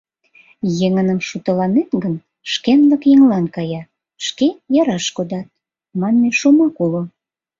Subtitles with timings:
[0.85, 2.15] «Еҥыным шутыланет гын,
[2.51, 3.81] шкенлык еҥлан кая,
[4.25, 4.47] шке
[4.81, 5.47] яраш кодат»
[5.99, 7.03] манме шомак уло...